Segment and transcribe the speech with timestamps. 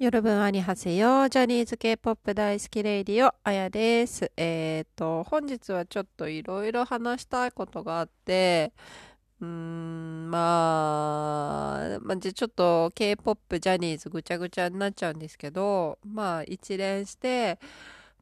[0.00, 1.28] 여러분 안녕하세요。
[1.28, 4.32] ジャニーズ K-POP 大好き Radio、あやです。
[4.34, 8.72] えっ、ー、と、本日はちょっといろいろ話したいことがあって、
[9.42, 17.58] うーん、まあ、まあ、じゃちょっと K-POP ジャニーズぐちゃぐちゃになっちゃうんですけど、まあ一連して、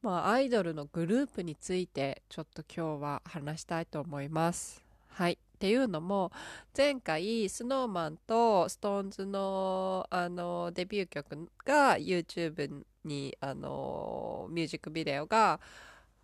[0.02, 4.82] まあアイドルのグループについてちょっと今日は話したいと思います。
[5.10, 5.38] はい。
[5.58, 6.30] っていうのも
[6.76, 15.58] 前回 SnowMan と SixTONES のあのデビュー曲が YouTube にあのミュージックビデオが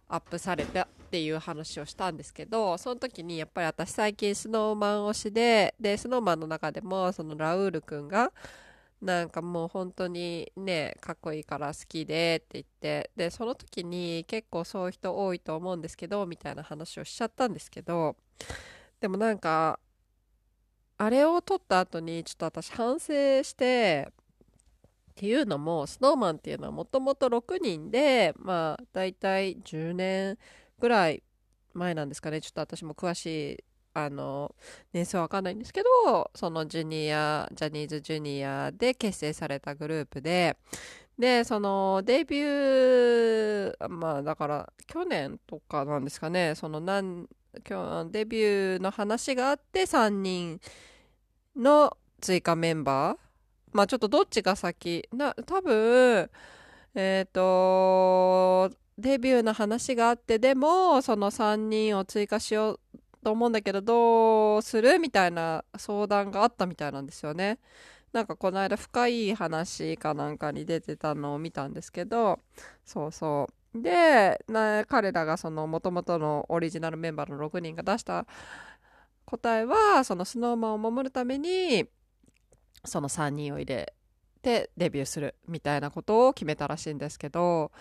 [0.09, 8.31] アップされたっていう話をしたんですけどその時にやっぱり私最近 SnowMan 推しでで SnowMan の中でもそのラウールくんが
[9.03, 18.15] なんかもう本当にねかっこいいから好きでって言ってでその時に結構そういう人多いと思うんですけどみたいな話をしちゃったんですけど
[19.05, 19.79] でもなんか、
[20.97, 24.09] あれを撮った後にちょっと私反省して、
[25.11, 30.39] っていうのも、スノーマンっていうのはもともと6人で、まあ、だいたい10年
[30.79, 31.23] ぐらい
[31.75, 32.41] 前なんですかね。
[32.41, 34.55] ちょっと私も詳しい、あの、
[34.95, 40.57] 年数はわかんないんですけど、そのジュニア、ジャニーズジュニアで結成されたグループで、
[41.19, 47.29] で、そのデビュー、まあだから去年とかなんですかね、その何、
[47.69, 50.61] 今日デビューの話があって3人
[51.57, 53.19] の追加メンバー
[53.73, 56.31] まあちょっとどっちが先な多分
[56.95, 62.81] えっ、ー、とデビューの話があってでもその3人を追加しよう
[63.25, 67.59] と思うんだけどどうするみたいな相談があったみたいなんですよね。
[68.13, 72.39] なんかこの間深い話かなんかに出てたのを見たんですけど
[72.85, 78.27] そうそうでな彼らがその元々のオリジナルメンバーの6人が出した
[79.25, 81.87] 答えはその snowman を守るために
[82.85, 83.93] その3人を入れ
[84.43, 87.73] てデビューするみたいなことを決めたらしいんですけど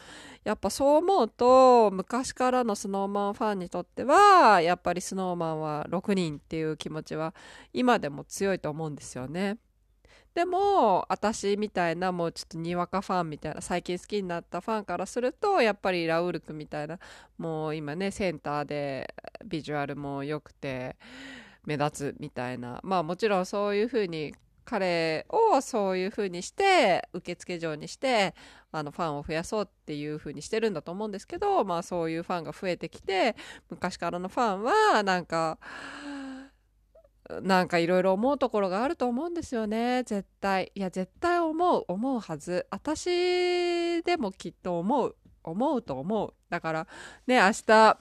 [0.43, 7.35] やっぱそう思うと昔からの snowman ファンにとってはやっぱり snowman は6人っていう気持ちは
[7.73, 9.57] 今でも強いと思うんですよね。
[10.33, 16.97] でも私みたいなもうちょっとにわかファンみたいな最近好きになったファンからするとやっぱりラウール君みたいな
[17.37, 19.13] もう今ねセンターで
[19.45, 20.95] ビジュアルも良くて
[21.65, 22.79] 目立つみたいな。
[22.83, 24.33] まあもちろんそういうふうに
[24.65, 28.33] 彼をそういうふうにして受付嬢にして
[28.71, 33.35] あのファンを増やそうっていうふうにしてるんだと思うんですけどまあそういうファンが増えてきて
[33.69, 35.57] 昔からのファンはなんか
[37.41, 40.03] なんかいろいろ思うところがあると思うんですよね。
[40.03, 40.71] 絶対。
[40.75, 41.85] いや絶対思う。
[41.87, 42.67] 思うはず。
[42.69, 45.15] 私でもきっと思う。
[45.43, 46.33] 思うと思う。
[46.49, 46.87] だから
[47.27, 47.97] ね明日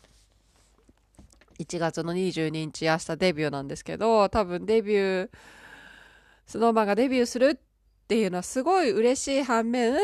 [1.59, 5.31] 1月の22日明日デビューなんですけど多分デビュー
[6.47, 7.61] スノーマンがデビューする
[8.13, 9.95] っていうのはすごい嬉しい反面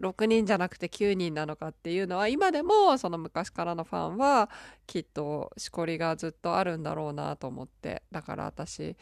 [0.00, 4.50] 6人じゃなくて9人なのかっていうのは今でもその昔からのファンは
[4.88, 8.96] きっとしこりがずっとあるんだろうなと思ってだから私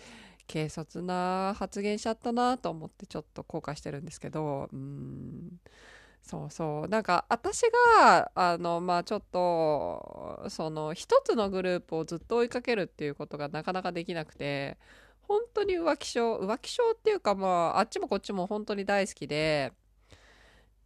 [0.47, 5.59] 軽率な発言しちゃったなと思ってちょっと後悔してるんですけどうん。
[6.23, 6.89] そうそう。
[6.89, 7.63] なんか私
[8.01, 14.79] があのまあちょっとその一つのグループをずっと追いかけるっていうことがなかなかできなくて
[15.29, 19.73] 本当に浮気症浮気症っていうかまああっちもこっちも本当に大好きで。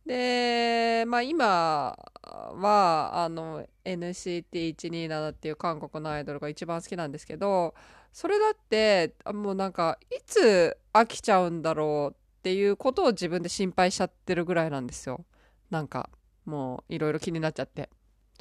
[0.06, 7.74] でまあ今はあの NCT127 っていう韓国のアイドルが一番好きなんですけど
[8.12, 15.24] それだってもうなんかいつ飽きちゃうんだろうっていうことを自分で心配しちゃってるぐらいなんですよ。
[15.70, 16.08] なんか
[16.46, 17.90] もういろいろ気になっちゃって。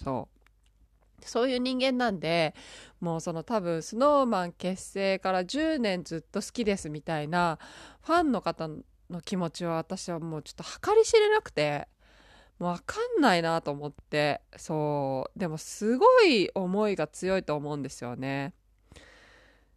[0.02, 0.37] そう。
[1.22, 2.54] そういう人間なんで
[3.00, 7.60] もうその多分 snowman 結成から10年ずっと好きですみたいな
[8.02, 11.88] ファンの方の気持ちは私はもうちょっと計り知れなくて
[12.60, 15.40] もう分かんないなと思ってそう。
[15.40, 18.54] でもすごい思いが強いと思うんですよね。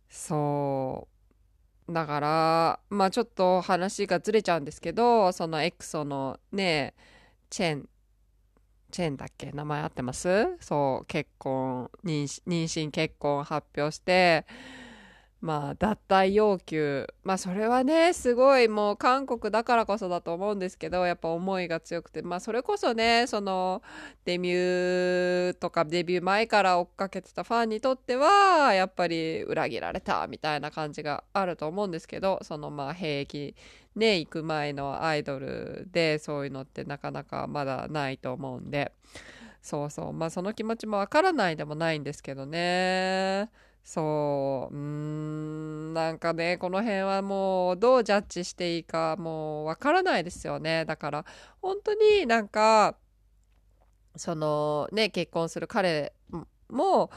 [0.08, 1.06] そ
[1.88, 1.92] う。
[1.92, 6.94] だからまあちょっと話がずれちゃうんですけどそのエクソのね
[7.50, 7.88] チェン
[8.91, 9.51] チェーンだっけ？
[9.53, 10.28] 名前合ってます？
[10.60, 14.45] そう結婚妊娠結婚発表して
[15.41, 17.07] まあ脱退要求。
[17.25, 22.21] まあそれはねすごいもう韓国だからこそだと思うんですけどやっぱ思いが強くて。
[22.21, 23.83] まあそれこそねその
[24.27, 33.54] デビューとかデビュー前から追っかけてたファンにとってはやっぱり裏切られたみたいな感じがあると思うんですけどそのまあ兵役
[33.97, 38.92] ね行く前のアイドルでそういうのってなかなかまだないと思うんで。
[39.63, 40.13] そうそう。
[40.13, 43.51] まあその気持ちもわからないでもないんですけどね。
[43.82, 50.84] そう、うん、なんかね、この辺はもうどうジャッジしていいかもうわからないですよね。
[50.84, 51.24] だから、
[51.60, 52.97] 本当になんか、
[54.16, 56.12] そのね、結婚する彼
[56.68, 57.10] も、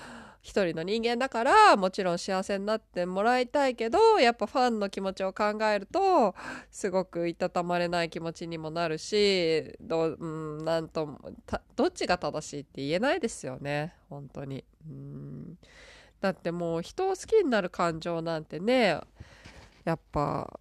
[0.44, 6.36] 一人の人間だからもちろん幸せになってもらいたいけどやっぱファンの気持ちを考えると
[6.70, 10.28] すごくいたたまれない気持ちにもなるしど,、う
[10.62, 11.18] ん、なんと
[11.78, 14.66] どっちが正しいって言えないですよね本当に。
[14.86, 15.58] うん。
[16.24, 18.98] だってもう人を好きになる感情なんてね
[19.84, 20.58] やっぱ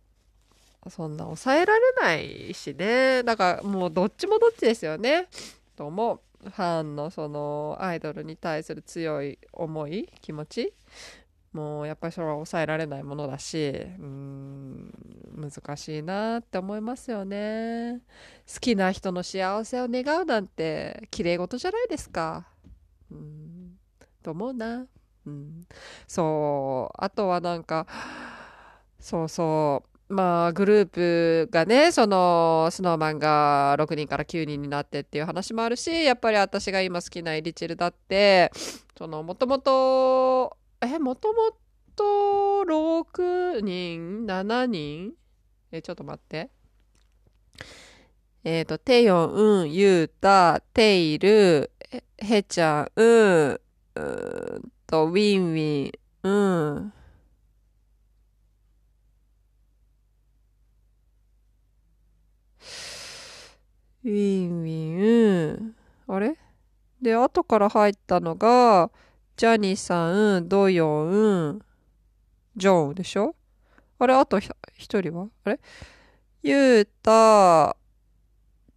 [0.89, 3.23] そんな抑えられないしね。
[3.23, 5.29] だからもうどっちもどっちですよね。
[5.77, 10.75] と思うファンのそのアイドルに対する強い思い気持ち。
[11.53, 14.91] もうやっぱりそれは抑えられないものだしうん
[15.37, 18.01] 難しいなって思いますよね。
[18.53, 22.49] 好きな人の幸せを願うなんて綺麗事じゃないですか。
[23.13, 23.79] うん
[24.25, 24.87] と思うな？
[25.27, 25.67] うん
[26.07, 27.87] そうあとはなんか
[28.99, 38.53] そうそうまあ、グループがね、その、スノーマンが6人から9人になってっていう話もあるし、やっぱり私が今好きなエリチルだって、
[38.99, 41.57] その、もともと、え、もとも
[41.97, 42.05] と
[42.65, 45.13] 6人 ?7 人？
[45.71, 46.51] え、ちょっと待って。
[48.45, 51.71] えっ、ー、と、テヨン、ウン、ユータ、テイル、
[52.19, 53.61] ヘちゃん、ウン、
[53.95, 55.93] うと、ウィンウィン、
[56.23, 56.93] うん。
[64.05, 65.75] ウィンウィン、
[66.09, 66.37] あれ？
[67.01, 68.91] で、後から入ったのが、
[69.35, 71.63] ジャニーさん、ドヨン、
[72.55, 73.35] ジョンウでしょ？
[73.99, 74.53] あれあと一
[75.01, 75.29] 人は？
[75.45, 75.61] あれ？
[76.43, 77.79] ユータ、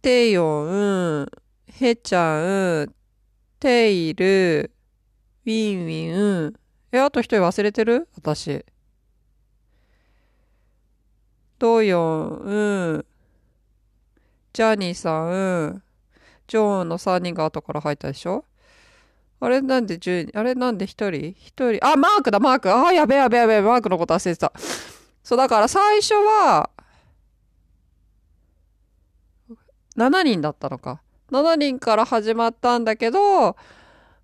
[0.00, 1.26] テヨン、
[1.66, 2.94] ヘチャン、
[3.60, 4.70] テイル、
[5.46, 6.54] ウィンウィン。
[6.90, 8.08] え、あと一人忘れてる？
[8.16, 8.64] 私。
[11.58, 13.06] ドヨン、うん
[14.52, 15.82] ジャニーさん、うん
[16.48, 18.44] ジョーンの3人が後から入ったでしょ？
[19.38, 21.86] あれなんで10あれなんで1人 ?1 人。
[21.86, 22.74] あ、マークだ、マーク。
[22.74, 24.52] あ、やべえやべやべ、マークのこと忘れてた。
[25.22, 26.70] そう、だから最初は、
[29.96, 31.02] 7人だったのか。
[31.30, 33.56] 7人から始まったんだけど、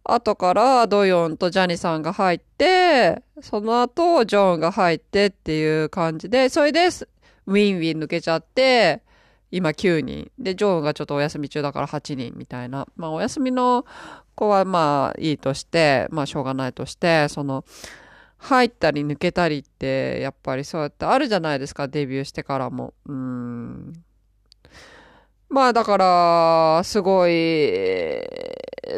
[0.05, 6.87] 後からドヨンとジャニさんが入って、その後ジョンが入ってっていう感じで、それで
[7.47, 9.03] ウィンウィン抜けちゃって、
[9.51, 10.31] 今9人。
[10.39, 12.89] で、ジョンがちょっとお休み中だから8人みたいな。
[12.97, 13.85] まあ、お休みの
[14.35, 17.65] 子はまあいいとして、まあしょうがないとして、その、
[18.39, 22.93] 入ったり抜けたりって、やっぱりそうやってあるじゃないですか、デビューしてからも。
[23.07, 23.93] うん。
[25.49, 27.33] まあだから、すごい、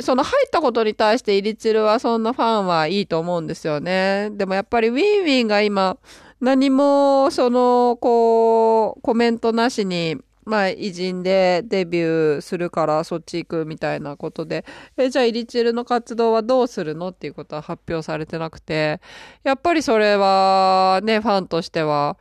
[0.01, 4.31] その入ったことに対してイリチルはそんなファンはいいと思うんですよね。
[4.33, 5.99] でもやっぱりウィンウィンが今、
[6.41, 14.65] 何も、その、こう、コメントなしに、まあ、偉人でデビューするからそっち行くみたいなことで、
[14.99, 19.01] え、じゃあイリチルの活動はどうするのっていうことは発表されてなくて、
[19.43, 22.19] やっぱりそれはね、ファンとしては、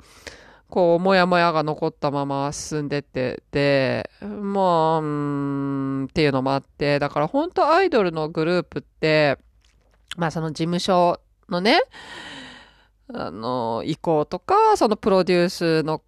[0.74, 9.38] こう、もやもやが残ったまま進んでってて、まあ、うん、っていうのもあって、だから本当アイドルのグループって、
[10.18, 11.80] まあその事務所のね、
[13.14, 16.02] あの、意向とか、そのプロデュースの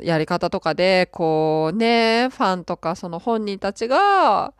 [0.00, 4.54] やり方とかで、こうね、ファンとかその本人たちが、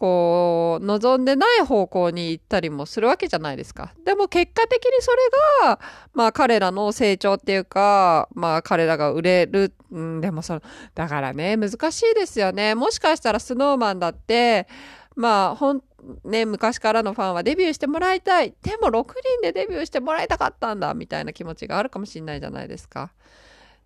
[0.00, 3.92] こう、望んでない方向に行ったりもするわけじゃないですか。
[4.06, 5.18] でも結果的にそれ
[5.66, 5.78] が、
[6.14, 10.62] まあ彼らの成長っていうか、まあ彼らが売れる、ん、でもその、
[10.94, 12.74] だからね、難しいですよね。
[12.74, 14.68] もしかしたらスノーマンだって、
[15.16, 15.82] まあ、ほん、
[16.24, 18.54] ね、昔からのファンはデビューしてもらいたい。
[18.62, 23.12] でも6人でデビューしてもらいたかったんだ、みたいな気持ちがあるかもしれないじゃないですか。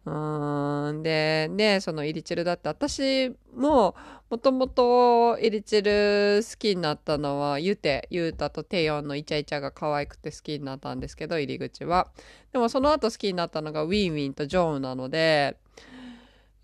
[0.04, 3.94] で、ね、そのイリチルだって私も
[4.28, 12.11] もともとイリチル好きになったのはユテ、ユータとテヨンのイチャイチャが可愛くて好きになったんですけど、入り口は。
[12.52, 15.56] でもその後好きになったのがウィンウィンとジョーンなので、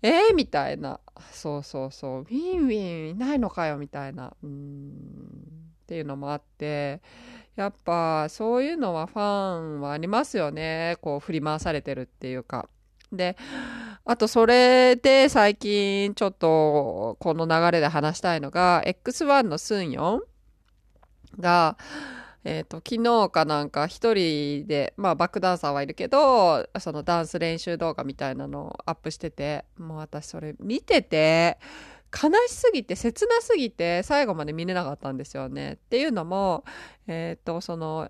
[0.03, 0.99] えー、みたいな。
[1.31, 2.21] そうそうそう。
[2.21, 4.33] ウィンウィンいないのかよみたいな。
[4.43, 4.91] うん。
[5.83, 7.01] っていうのもあって、
[7.55, 10.97] やっぱそういうのはファンはありますよね。
[11.01, 12.69] こう振り回されてるっていうか。
[13.11, 13.37] で、
[14.05, 20.23] あとそれで最近ちょっとこの流れで話したいのが、X1 のスンヨ
[21.37, 21.77] ンが、
[22.43, 31.59] えっ、ー、と、昨日かなんか一人で、まあバックダンサーはいるけど、そのダンス練習動画みたいなのをアップしてて、もう私それ見てて、
[32.11, 35.73] 悲しすぎて、切なすぎて、最後まで見れなかったんですよね。
[35.73, 36.65] っていうのも、
[37.07, 38.09] えっ、ー、と、その、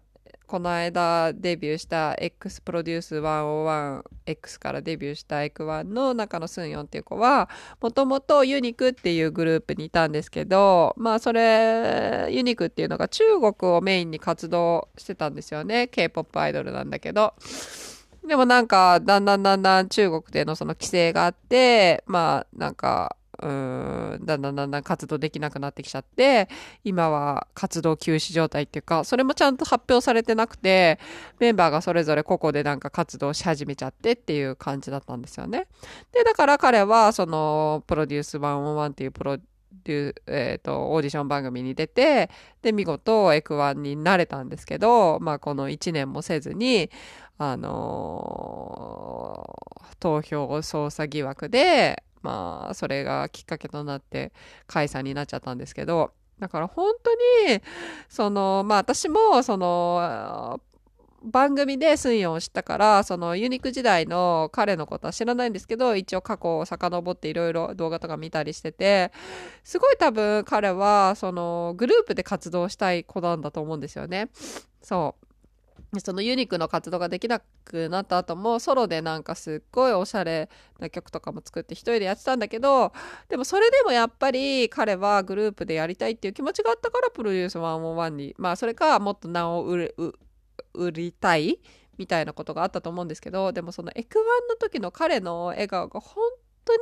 [0.51, 7.47] この間デビューした X プロデュース 101X からデビューしたエクワンの中のスンヨンっていう子は、
[7.79, 15.87] もともとユニクっていうグループにいたんですけど、まあそれ、ユニクっていうのが中国をメインに活動してたんですよね。
[15.87, 17.33] K-POP アイドルなんだけど。
[18.27, 26.47] でもなんか、だんだんだんだん中国でのその規制があって、まあなんか、だんだんだんだん活動できなくなってきちゃって、
[26.83, 30.99] 今は活動休止状態っていうか、それもちゃんと発表されてなくて、
[31.39, 35.67] メンバーがそれぞれ個々でなんか活動し始めちゃってっていう感じだったんですよね。
[36.11, 39.37] で、だから彼は、その、プロデュース101っていうプロ
[39.83, 42.29] デューえーと、オーディション番組に出て
[42.61, 46.89] で見事エクワンになれたんですけど、まあ、この1年もせずに、
[47.37, 54.31] あのー、投票操作疑惑でまあ、それがきっかけとなって
[54.67, 57.13] 解散になっちゃったんですけど、だから本当
[57.51, 57.61] に、
[58.09, 60.59] その、まあ私も、その、
[61.23, 69.11] 番組でスンヨンを知ったから、そのユニーク時代の彼のことは知らないんですけど、一応過去を遡っていろいろ動画とか見たりしてて、
[69.63, 74.29] すごい多分彼は、そのグループで活動したい子なんだと思うんですよね。
[74.81, 75.20] そう。
[75.99, 82.93] そのユニークの活動ができなくなった後もソロでなんかすっごいおしゃれな曲とかも作って一人でやってたんだけど
[83.27, 89.93] でもそれでもやっぱり彼はグループでやりたいっていう気持ちがあったからプロデュース101にまあそれかもっと名を売
[90.73, 91.59] 売りたい
[91.97, 96.23] みたいなことがあったと思うんですけどでもそのエクワンの時の彼の笑顔が本
[96.63, 96.79] 当に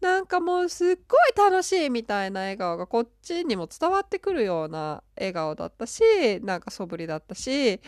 [0.00, 6.02] なんかもうすっごい楽しいみたいな笑顔がこっちにも伝わってくるような笑顔だったし
[6.42, 7.80] なんか素振りだったし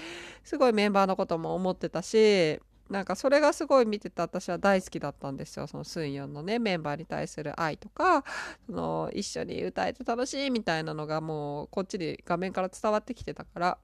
[0.42, 5.68] すごいメンバーのことも思ってたしなんかそれがすごい見てて私は大好きだったんですよ。
[5.68, 8.24] そのスンヨンのねメンバーに対する愛とか
[8.66, 13.78] その一緒に歌えて楽しいみたいなのがもうこっちで画面から伝わってきてたから。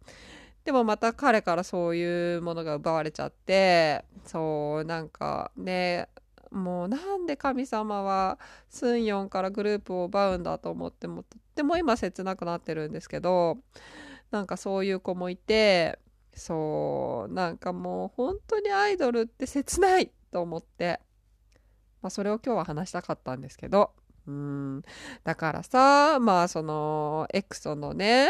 [0.64, 6.08] でもまた彼からそういうものが奪われちゃってそうなんかね
[6.50, 8.38] もうなんで神様は
[8.68, 13.58] スンヨンからグループを奪うんだと思ってもとっても今切なくなってるんですけど
[14.30, 15.98] なんかそういう子もいて
[16.34, 21.00] そうなんかもう本当にアイドルって切ないと思って、
[22.02, 23.92] まあ、それを今日は話したかったんですけど
[24.26, 24.82] うん。
[25.24, 28.28] だからさまあそのエクソのね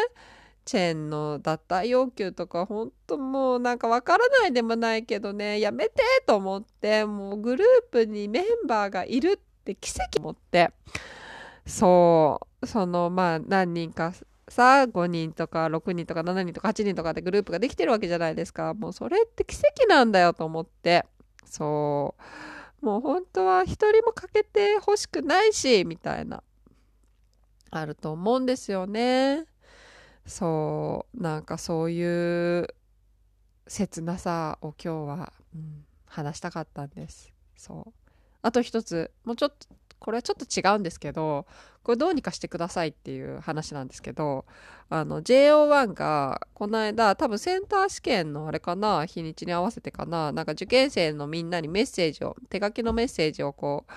[0.66, 10.72] チェーンの脱退要求とか本当もうなんかわからないでもないけどねやめてと思ってもうグループにメンバーがいるって奇跡持って。
[11.64, 12.66] そう。
[12.66, 14.12] そのまあ何人か
[14.48, 18.74] さ5人とか6人とか7人とか8人とかでグループができてるわけじゃないですか。
[18.74, 21.06] もうそれって奇跡なんだよと思って。
[21.44, 22.16] そ
[22.82, 22.84] う。
[22.84, 26.42] もう本当は一人も欠けてほしくないしみたいな。
[27.70, 29.46] あると思うんですよね。
[30.26, 32.68] そうなんかそういう
[33.68, 37.32] 切なさを今日は、うん、話したかったんです。
[37.56, 37.92] そう。
[38.42, 39.66] あと一つもうちょっと
[39.98, 41.46] これはちょっと違うんですけど
[41.82, 44.44] これどうにかしてくださいっていう話なんですけど
[44.88, 53.92] あの JO1 がこの間多分センター試験のあれかな日にちに合わせてかななんか受験生のみんなにメッセージを手書きのメッセージをこう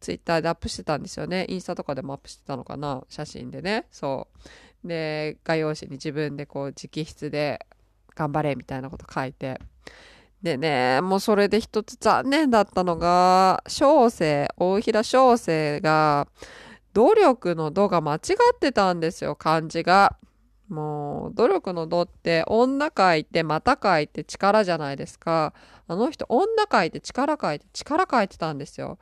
[0.00, 1.46] ツイッターでアップしてたんですよね。
[1.48, 3.86] インスタとかでもアップしてたのかな写真でね。
[3.90, 4.38] そう。
[4.84, 7.66] で画用紙に自分でこう直筆で
[8.14, 9.60] 頑張れみたいなこと書いて。
[10.42, 16.28] でねもうそれで一つ残念だったのが小生大平小生が
[16.92, 18.18] 努力の「度が間違
[18.54, 20.16] ってたんですよ漢字が。
[20.68, 25.54] もう努力の「度って女書いてまた書いて力じゃないですか。
[25.86, 28.98] あの人女書いて力書いて力書いてたんですよ。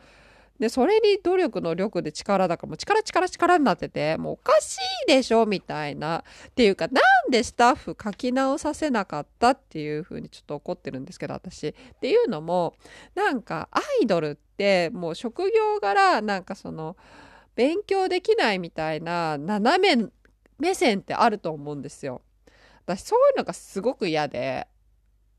[0.62, 4.78] で、それに努力の力で力だか、も力力力になってて、もうおかし
[5.08, 6.22] いでしょみたいな。
[6.50, 11.66] っていうか、なんでスタッフ書き直させなかったっていう風にちょっと怒ってるんですけど、私。
[11.66, 12.76] っていうのも、
[13.16, 16.96] なんかアイドルってもう職業柄、なんかその、
[17.56, 20.06] 勉強できないみたいな斜め
[20.60, 22.22] 目線ってあると思うんですよ。
[22.86, 24.68] 私そういうのがすごく嫌で、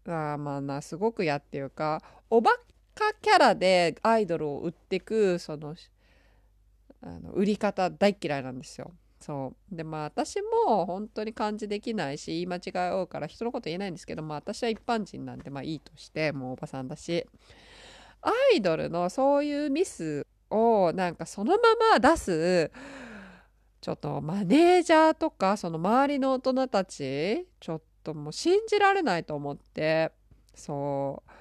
[0.06, 2.52] あまあな、すごく嫌っていうか、おば
[2.96, 5.76] カキャラでアイドルを売ってくその
[7.02, 8.92] あの売り方大嫌いなんですよ。
[9.20, 9.76] そう。
[9.76, 17.26] でまあ私も本当に感じできないし言い間違い多いから人のこと言えないんですけどまあ私は一般人なんでまあいいとしてもうおばさんだし。
[18.24, 21.60] アイドルのそういうミスをなんかそのま
[21.92, 22.72] ま出す
[23.82, 30.14] ちょっとマネージャーとかその周りの大人たちちょっともう信じられないと思って
[30.56, 31.32] そう。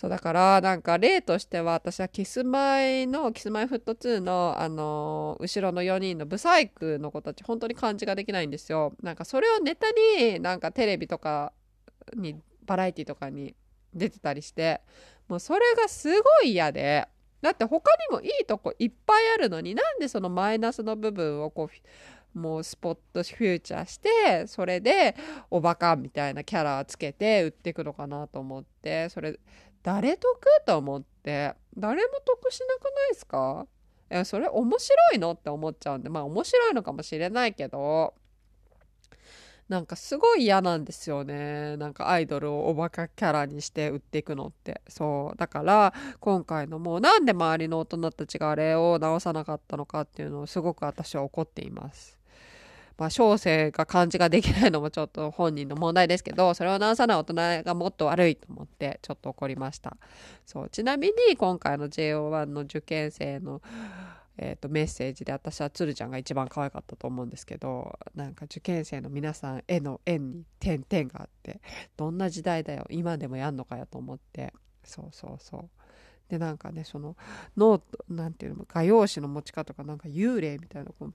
[0.00, 8.94] そうだからなんか例としては私はキスマイのキスマイフット2のあの後ろの4人のブサイクの子たち本当に感じができないんですよ。
[9.02, 9.88] なんかそれをネタ
[10.22, 11.52] になんかテレビとか
[12.16, 13.54] にバラエティとかに
[13.92, 14.80] 出てたりして
[15.28, 17.06] もうそれがすごい嫌で
[17.42, 21.68] だって他にもいいとこいっぱいあるのになんでそのマイナスの部分をこ
[22.34, 25.14] うもうスポットフューチャーしてそれで
[25.50, 29.38] おバカみたいなキャラつけて売っていくのかなと思ってそれ
[29.82, 30.38] 誰得？
[30.66, 33.66] と思って誰も得しなくないですか？
[34.10, 35.32] えそれ面白いの？
[35.32, 38.14] って思っちゃうんでまあ面白いのかもしれないけど
[39.68, 41.76] なんかすごい嫌なんですよね。
[41.76, 44.80] なんかアイドルをおバカキャラにして売っていくのって。
[44.88, 45.36] そう。
[45.38, 52.19] だから今回のもうなんで周りの大人たちがあれを直さなかったのかっていうのをすごく私は怒っています。
[53.00, 59.96] まあ、小生が漢字ができないのもちょっと本人の問題ですけど、それを直さない大人がもっと悪いと思って、ちょっと怒りました。
[60.44, 60.68] そう。
[60.68, 63.62] ちなみに、今回の JO1 の受験生の、
[64.36, 71.60] えーと、メッセージで私はつるちゃんが一番可愛かったと思うんですけどなんか受験生の皆さん絵の円に点々があって
[71.98, 75.68] どんな時代だよ今でもやんのかよと思ってそうそうそう
[76.30, 77.16] でなんかねその
[77.56, 81.12] ノートなんていうの画用紙の持ち方がなんか幽霊みたいなこう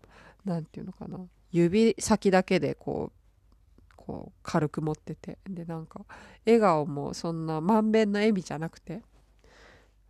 [0.47, 1.17] なんていうのかな
[1.55, 5.38] 指先だけでこうこう軽く持ってて。
[5.50, 6.01] でなんか
[6.45, 9.01] 笑顔もそんなまんべんな笑みじゃなくて。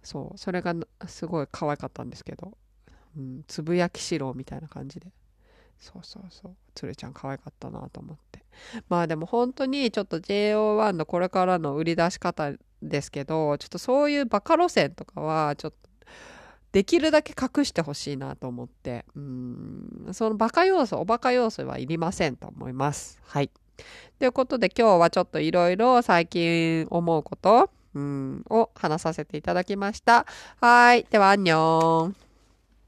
[0.04, 0.76] そうそれが
[1.08, 2.58] すごい可愛かったんですけど。
[3.18, 5.08] うん、つぶやきしろみたいな感じで。
[5.80, 6.56] そうそうそう。
[6.74, 8.44] つるちゃん可愛かったなと思って。
[8.90, 15.90] まあでも本当にちょっと JO1 のこれからの売り出し方ですけどちょっとそういうバカ路線とかはちょっと
[16.76, 19.06] できるだけ隠してほしいなと思って。
[19.16, 20.10] うん。
[20.12, 23.18] そのバカ要素おバカ要素はいりませんと思います。
[23.24, 23.50] はい。
[24.20, 30.26] ということで今日はちょっといろいろ最近思うことうんを話させていただきました。
[30.60, 31.08] はい。
[31.10, 32.25] ではアンニョン。